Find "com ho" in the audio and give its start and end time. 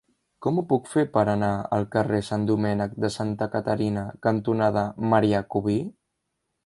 0.43-0.61